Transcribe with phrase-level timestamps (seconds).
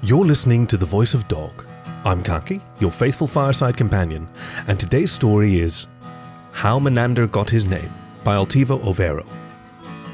[0.00, 1.66] You're listening to The Voice of Dog.
[2.04, 4.28] I'm Khaki, your faithful fireside companion,
[4.68, 5.88] and today's story is
[6.52, 7.92] How Menander Got His Name
[8.22, 9.26] by Altivo Overo.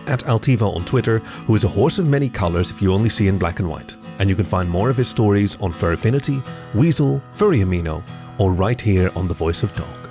[0.07, 3.29] At Altivo on Twitter, who is a horse of many colors if you only see
[3.29, 3.95] in black and white.
[4.19, 6.41] And you can find more of his stories on Fur Affinity,
[6.73, 8.03] Weasyl, Furry Amino,
[8.39, 10.09] or right here on The Voice of Dog.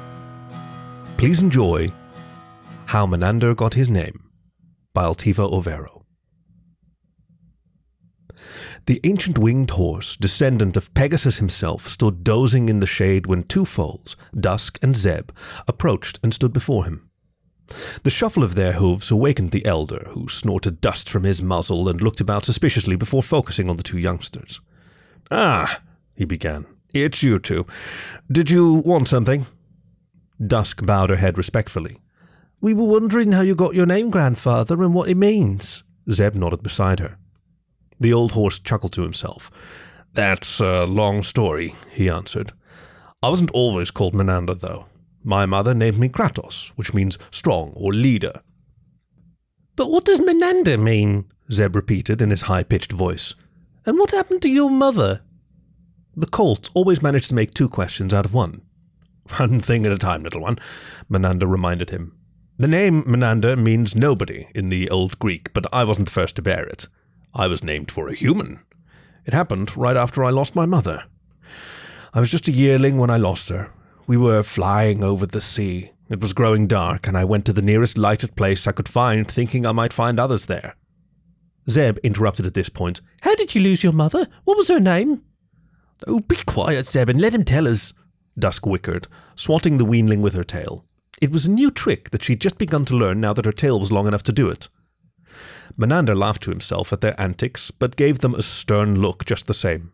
[1.17, 1.91] Please enjoy
[2.85, 4.23] How Menander Got His Name
[4.93, 5.92] by Altivo Overo.
[8.85, 13.63] The ancient winged horse, descendant of Pegasus himself, stood dozing in the shade when two
[13.63, 15.31] foals, Dusk and Zeb,
[15.67, 17.09] approached and stood before him.
[18.03, 22.01] The shuffle of their hooves awakened the elder, who snorted dust from his muzzle and
[22.01, 24.59] looked about suspiciously before focusing on the two youngsters.
[25.31, 25.81] Ah,
[26.13, 27.65] he began, it's you two.
[28.29, 29.45] Did you want something?
[30.45, 31.99] Dusk bowed her head respectfully.
[32.59, 35.83] We were wondering how you got your name, grandfather, and what it means.
[36.11, 37.17] Zeb nodded beside her.
[37.99, 39.51] The old horse chuckled to himself.
[40.13, 42.53] That's a long story, he answered.
[43.21, 44.85] I wasn't always called Menander, though.
[45.23, 48.41] My mother named me Kratos, which means strong or leader.
[49.75, 51.25] But what does Menander mean?
[51.51, 53.33] Zeb repeated in his high pitched voice.
[53.85, 55.21] And what happened to your mother?
[56.15, 58.61] The Colt always managed to make two questions out of one.
[59.37, 60.59] One thing at a time, little one,
[61.09, 62.17] Menander reminded him.
[62.57, 66.41] The name Menander means nobody in the Old Greek, but I wasn't the first to
[66.41, 66.87] bear it.
[67.35, 68.59] I was named for a human.
[69.25, 71.05] It happened right after I lost my mother.
[72.13, 73.71] I was just a yearling when I lost her.
[74.05, 75.91] We were flying over the sea.
[76.09, 79.27] It was growing dark, and I went to the nearest lighted place I could find,
[79.29, 80.75] thinking I might find others there.
[81.69, 83.01] Zeb interrupted at this point.
[83.21, 84.27] How did you lose your mother?
[84.43, 85.23] What was her name?
[86.05, 87.93] Oh, be quiet, Zeb, and let him tell us,
[88.37, 90.85] Dusk whickered, swatting the weanling with her tail.
[91.21, 93.79] It was a new trick that she'd just begun to learn now that her tail
[93.79, 94.67] was long enough to do it.
[95.75, 99.53] Menander laughed to himself at their antics, but gave them a stern look just the
[99.53, 99.91] same.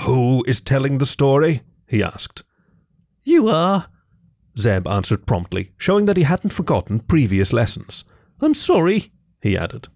[0.00, 1.62] Who is telling the story?
[1.86, 2.44] he asked.
[3.22, 3.88] You are,
[4.58, 8.04] Zeb answered promptly, showing that he hadn't forgotten previous lessons.
[8.40, 9.88] I'm sorry, he added.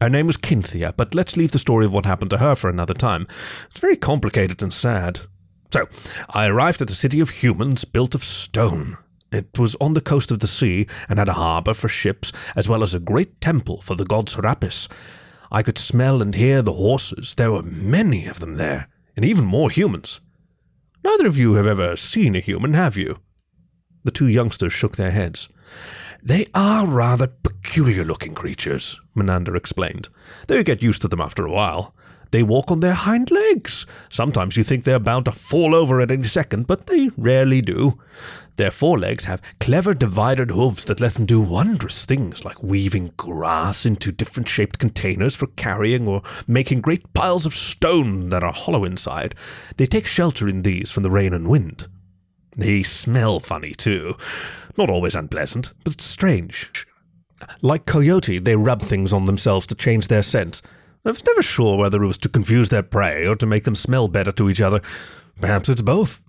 [0.00, 2.68] Her name was Kynthia, but let's leave the story of what happened to her for
[2.68, 3.26] another time.
[3.70, 5.20] It's very complicated and sad.
[5.72, 5.88] So,
[6.30, 8.96] I arrived at a city of humans built of stone.
[9.34, 12.68] It was on the coast of the sea and had a harbour for ships, as
[12.68, 14.88] well as a great temple for the god Serapis.
[15.50, 17.34] I could smell and hear the horses.
[17.34, 20.20] There were many of them there, and even more humans.
[21.02, 23.18] Neither of you have ever seen a human, have you?
[24.04, 25.48] The two youngsters shook their heads.
[26.22, 30.08] They are rather peculiar looking creatures, Menander explained,
[30.48, 31.93] you get used to them after a while.
[32.34, 33.86] They walk on their hind legs.
[34.08, 38.00] Sometimes you think they're bound to fall over at any second, but they rarely do.
[38.56, 43.86] Their forelegs have clever divided hooves that let them do wondrous things like weaving grass
[43.86, 48.82] into different shaped containers for carrying or making great piles of stone that are hollow
[48.82, 49.36] inside.
[49.76, 51.86] They take shelter in these from the rain and wind.
[52.56, 54.16] They smell funny, too.
[54.76, 56.84] Not always unpleasant, but strange.
[57.62, 60.62] Like Coyote, they rub things on themselves to change their scent.
[61.04, 63.74] I was never sure whether it was to confuse their prey or to make them
[63.74, 64.80] smell better to each other.
[65.38, 66.22] Perhaps it's both.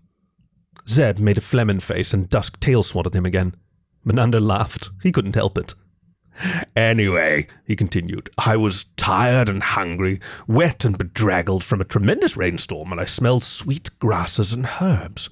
[0.88, 3.56] Zeb made a flehmen face and Dusk tail swatted him again.
[4.04, 4.90] Menander laughed.
[5.02, 5.74] He couldn't help it.
[6.76, 12.92] Anyway, he continued, I was tired and hungry, wet and bedraggled from a tremendous rainstorm,
[12.92, 15.30] and I smelled sweet grasses and herbs.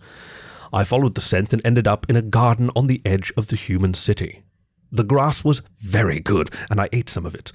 [0.71, 3.57] I followed the scent and ended up in a garden on the edge of the
[3.57, 4.43] human city.
[4.91, 7.51] The grass was very good, and I ate some of it.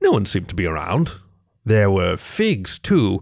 [0.00, 1.12] No one seemed to be around.
[1.68, 3.20] There were figs, too,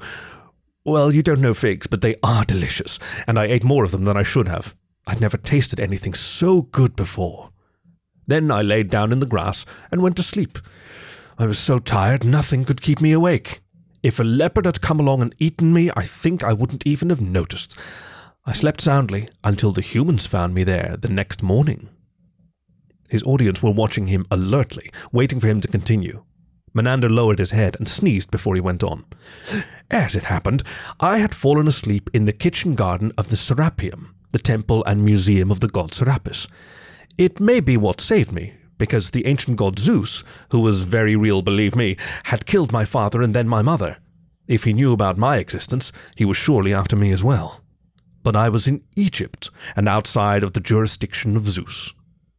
[0.85, 4.05] well, you don't know figs, but they are delicious, and I ate more of them
[4.05, 4.73] than I should have.
[5.05, 7.51] I'd never tasted anything so good before.
[8.29, 10.61] Then I laid down in the grass and went to sleep.
[11.37, 13.63] I was so tired nothing could keep me awake.
[14.05, 17.21] If a leopard had come along and eaten me, I think I wouldn't even have
[17.21, 17.77] noticed.
[18.45, 21.89] I slept soundly until the humans found me there the next morning.
[23.09, 26.23] His audience were watching him alertly, waiting for him to continue.
[26.77, 29.05] Menander lowered his head and sneezed before he went on.
[29.91, 30.63] As it happened,
[31.01, 35.51] I had fallen asleep in the kitchen garden of the Serapeum, the temple and museum
[35.51, 36.47] of the god Serapis.
[37.17, 41.41] It may be what saved me, because the ancient god Zeus, who was very real,
[41.41, 43.97] believe me, had killed my father and then my mother.
[44.47, 47.63] If he knew about my existence, he was surely after me as well.
[48.23, 51.95] But I was in Egypt, and outside of the jurisdiction of Zeus.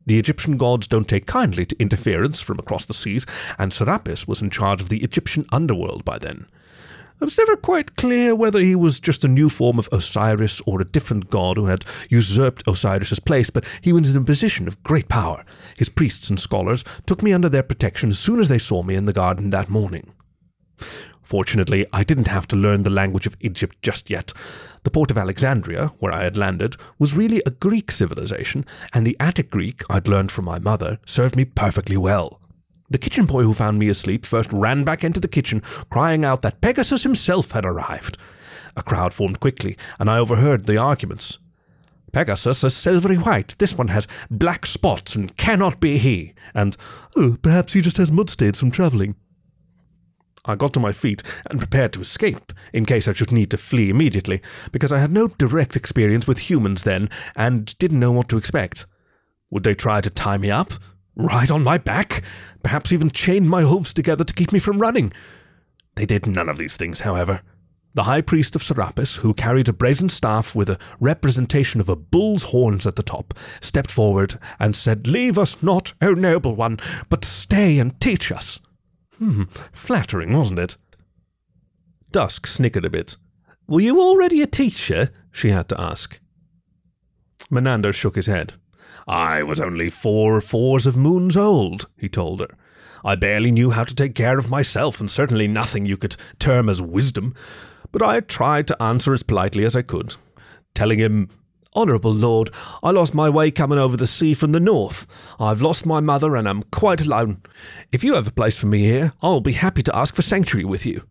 [0.08, 3.26] The Egyptian gods don't take kindly to interference from across the seas,
[3.60, 6.48] and Serapis was in charge of the Egyptian underworld by then.
[7.20, 10.80] It was never quite clear whether he was just a new form of Osiris or
[10.80, 14.82] a different god who had usurped Osiris's place, but he was in a position of
[14.82, 15.44] great power.
[15.76, 18.96] His priests and scholars took me under their protection as soon as they saw me
[18.96, 20.14] in the garden that morning.
[21.28, 24.32] Fortunately, I didn't have to learn the language of Egypt just yet.
[24.84, 29.18] The port of Alexandria, where I had landed, was really a Greek civilization, and the
[29.20, 32.40] Attic Greek I'd learned from my mother served me perfectly well.
[32.90, 36.44] The kitchen boy who found me asleep first ran back into the kitchen, crying out
[36.44, 38.18] that Pegasus himself had arrived.
[38.78, 41.40] A crowd formed quickly, and I overheard the arguments.
[42.14, 43.54] Pegasus is silvery white.
[43.58, 46.36] This one has black spots and cannot be he.
[46.54, 46.78] And,
[47.18, 49.18] oh, perhaps he just has mud stains from travelling.
[50.48, 53.58] I got to my feet and prepared to escape, in case I should need to
[53.58, 54.42] flee immediately,
[54.72, 58.86] because I had no direct experience with humans then and didn't know what to expect.
[59.50, 60.74] Would they try to tie me up?
[61.16, 62.24] Ride on my back?
[62.64, 65.14] Perhaps even chain my hooves together to keep me from running?
[65.96, 67.42] They did none of these things, however.
[67.94, 71.96] The high priest of Serapis, who carried a brazen staff with a representation of a
[71.96, 76.80] bull's horns at the top, stepped forward and said, Leave us not, O noble one,
[77.10, 78.60] but stay and teach us.
[79.18, 80.78] Hmm, flattering, wasn't it?
[82.12, 83.18] Dusk snickered a bit.
[83.68, 85.10] Were you already a teacher?
[85.32, 86.20] she had to ask.
[87.50, 88.54] Menander shook his head.
[89.08, 92.50] I was only four fours of moons old, he told her.
[93.06, 96.68] I barely knew how to take care of myself, and certainly nothing you could term
[96.68, 97.34] as wisdom,
[97.92, 100.16] but I tried to answer as politely as I could,
[100.76, 101.30] telling him
[101.78, 102.50] Honourable Lord,
[102.82, 105.06] I lost my way coming over the sea from the north.
[105.40, 107.44] I've lost my mother and am quite alone.
[107.92, 110.66] If you have a place for me here, I'll be happy to ask for sanctuary
[110.66, 111.04] with you.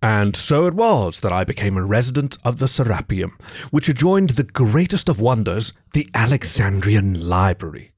[0.00, 3.32] And so it was that I became a resident of the Serapeum,
[3.72, 7.90] which adjoined the greatest of wonders, the Alexandrian Library.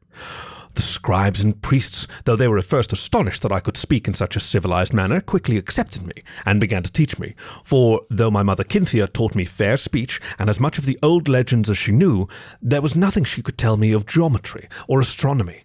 [0.75, 4.15] The scribes and priests, though they were at first astonished that I could speak in
[4.15, 7.35] such a civilized manner, quickly accepted me and began to teach me.
[7.63, 11.29] For though my mother Cynthia taught me fair speech and as much of the old
[11.29, 12.27] legends as she knew,
[12.61, 15.65] there was nothing she could tell me of geometry or astronomy.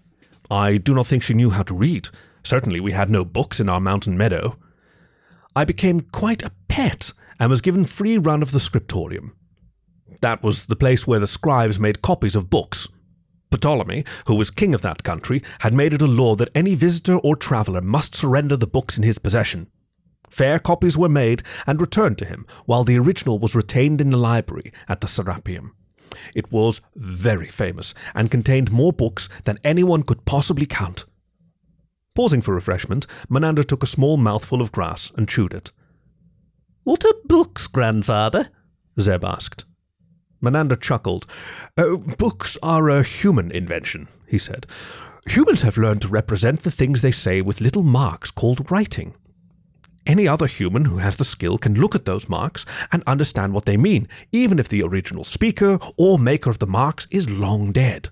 [0.52, 2.10] I do not think she knew how to read.
[2.44, 4.58] Certainly we had no books in our mountain meadow.
[5.56, 9.36] I became quite a pet and was given free run of the scriptorium.
[10.22, 12.88] That was the place where the scribes made copies of books
[13.52, 17.18] Ptolemy, who was king of that country, had made it a law that any visitor
[17.18, 19.68] or traveller must surrender the books in his possession.
[20.30, 24.18] Fair copies were made and returned to him, while the original was retained in the
[24.18, 25.72] library at the Serapeum.
[26.36, 31.06] It was very famous and contained more books than anyone could possibly count.
[32.14, 35.72] Pausing for refreshment, Menander took a small mouthful of grass and chewed it.
[36.84, 38.50] What are books, grandfather?
[39.00, 39.66] Zeb asked.
[40.42, 41.26] Menander chuckled.
[41.78, 44.66] Oh, books are a human invention, he said.
[45.28, 49.14] Humans have learned to represent the things they say with little marks called writing.
[50.08, 53.66] Any other human who has the skill can look at those marks and understand what
[53.66, 58.10] they mean, even if the original speaker or maker of the marks is long dead.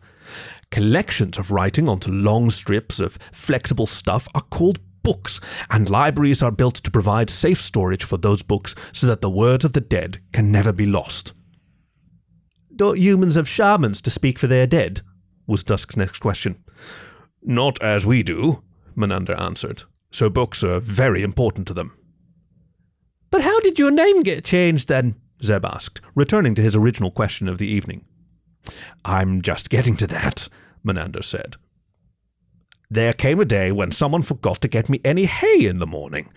[0.70, 5.40] Collections of writing onto long strips of flexible stuff are called books,
[5.72, 9.64] and libraries are built to provide safe storage for those books so that the words
[9.64, 11.32] of the dead can never be lost.
[12.78, 15.02] Don't humans have shamans to speak for their dead?
[15.48, 16.64] was Dusk's next question.
[17.42, 18.62] Not as we do,
[18.96, 19.84] Menander answered.
[20.12, 21.98] So books are very important to them.
[23.32, 25.16] But how did your name get changed then?
[25.44, 28.06] Zeb asked, returning to his original question of the evening.
[29.04, 30.48] I'm just getting to that,
[30.84, 31.56] Menander said.
[32.90, 36.30] There came a day when someone forgot to get me any hay in the morning.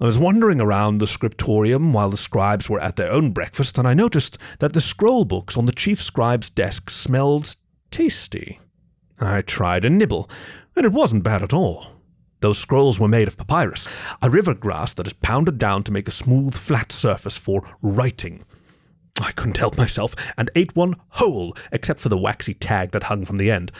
[0.00, 3.86] I was wandering around the scriptorium while the scribes were at their own breakfast, and
[3.86, 7.56] I noticed that the scroll books on the chief scribe's desk smelled
[7.90, 8.58] tasty.
[9.20, 10.30] I tried a nibble,
[10.74, 11.88] and it wasn't bad at all.
[12.40, 13.86] Those scrolls were made of papyrus,
[14.22, 18.42] a river grass that is pounded down to make a smooth, flat surface for writing.
[19.20, 23.26] I couldn't help myself and ate one whole, except for the waxy tag that hung
[23.26, 23.70] from the end.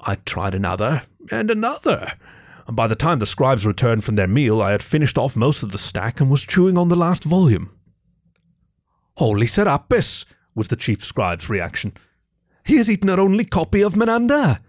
[0.00, 2.12] I tried another and another.
[2.66, 5.62] And by the time the scribes returned from their meal, I had finished off most
[5.62, 7.70] of the stack and was chewing on the last volume.
[9.16, 10.24] Holy Serapis!
[10.54, 11.92] was the chief scribe's reaction.
[12.64, 14.60] He has eaten our only copy of Menander!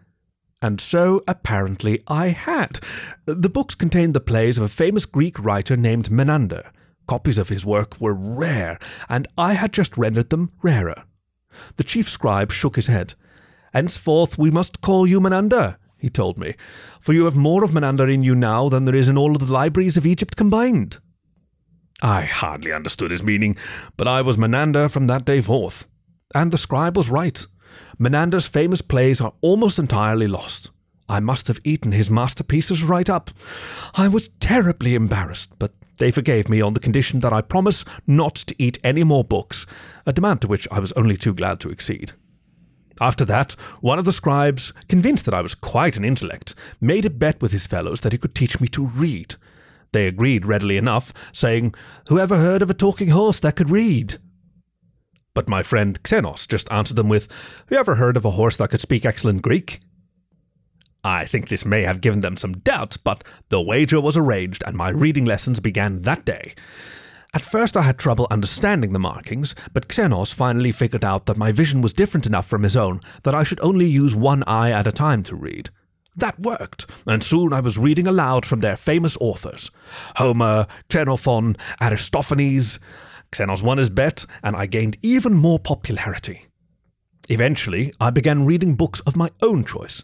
[0.61, 2.79] And so, apparently, I had.
[3.25, 6.71] The books contained the plays of a famous Greek writer named Menander.
[7.07, 11.03] Copies of his work were rare, and I had just rendered them rarer.
[11.75, 13.13] The chief scribe shook his head.
[13.75, 16.55] Henceforth we must call you Menander, he told me,
[17.01, 19.45] for you have more of Menander in you now than there is in all of
[19.45, 20.99] the libraries of Egypt combined.
[22.01, 23.57] I hardly understood his meaning,
[23.97, 25.87] but I was Menander from that day forth.
[26.33, 27.45] And the scribe was right.
[27.99, 30.71] Menander's famous plays are almost entirely lost.
[31.09, 33.29] I must have eaten his masterpieces right up.
[33.93, 38.35] I was terribly embarrassed, but they forgave me on the condition that I promise not
[38.35, 39.65] to eat any more books,
[40.05, 42.13] a demand to which I was only too glad to accede.
[43.01, 47.09] After that, one of the scribes, convinced that I was quite an intellect, made a
[47.09, 49.35] bet with his fellows that he could teach me to read.
[49.91, 51.75] They agreed readily enough, saying,
[52.07, 54.17] Whoever heard of a talking horse that could read?
[55.33, 57.27] But my friend Xenos just answered them with,
[57.67, 59.81] Whoever heard of a horse that could speak excellent Greek?
[61.03, 64.75] I think this may have given them some doubts, but the wager was arranged, and
[64.75, 66.55] my reading lessons began that day.
[67.35, 71.51] At first, I had trouble understanding the markings, but Xenos finally figured out that my
[71.51, 74.87] vision was different enough from his own that I should only use one eye at
[74.87, 75.69] a time to read.
[76.15, 79.69] That worked, and soon I was reading aloud from their famous authors
[80.15, 82.79] Homer, Xenophon, Aristophanes.
[83.33, 86.45] Xenos won his bet, and I gained even more popularity.
[87.27, 90.03] Eventually, I began reading books of my own choice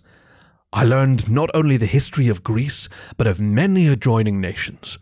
[0.73, 4.97] I learned not only the history of Greece, but of many adjoining nations.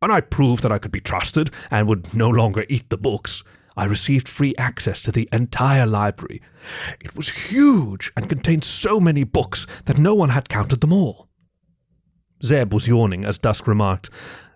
[0.00, 3.42] When I proved that I could be trusted and would no longer eat the books,
[3.76, 6.42] I received free access to the entire library.
[7.00, 11.28] It was huge and contained so many books that no one had counted them all.
[12.44, 14.10] Zeb was yawning as Dusk remarked,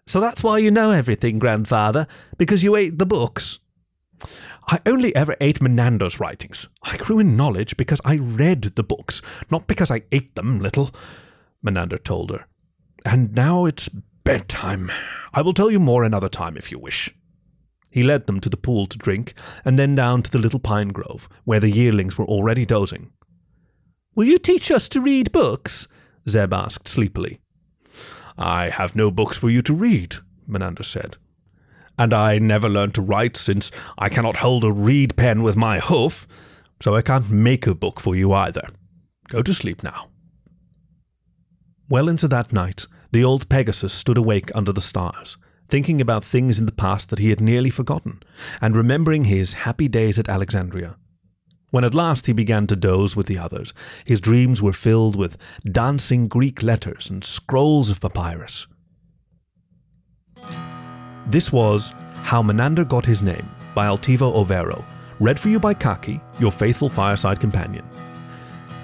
[0.07, 2.07] So that's why you know everything, grandfather,
[2.37, 3.61] because you ate the books.
[4.67, 6.69] I only ever ate Menander's writings.
[6.83, 10.91] I grew in knowledge because I read the books, not because I ate them, little,
[11.63, 12.47] Menander told her.
[13.05, 13.89] And now it's
[14.25, 14.91] bedtime.
[15.33, 17.15] I will tell you more another time if you wish.
[17.91, 19.35] He led them to the pool to drink,
[19.65, 23.11] and then down to the little pine grove, where the yearlings were already dozing.
[24.15, 25.89] Will you teach us to read books?
[26.29, 27.41] Zeb asked sleepily.
[28.39, 31.17] I have no books for you to read, Menander said
[32.01, 35.81] and I never learned to write since I cannot hold a reed pen with my
[35.81, 36.27] hoof,
[36.81, 38.67] so I can't make a book for you either.
[39.29, 40.09] Go to sleep now.
[41.91, 45.37] Well into that night, the old Pegasus stood awake under the stars,
[45.69, 48.23] thinking about things in the past that he had nearly forgotten,
[48.61, 50.97] and remembering his happy days at Alexandria.
[51.71, 53.73] When at last he began to doze with the others,
[54.05, 58.67] his dreams were filled with dancing Greek letters and scrolls of papyrus.
[61.27, 64.85] This was How Menander Got His Name by Altivo Overo,
[65.21, 67.89] read for you by Khaki, your faithful fireside companion.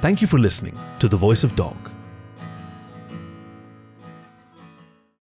[0.00, 1.90] Thank you for listening to The Voice of Dog.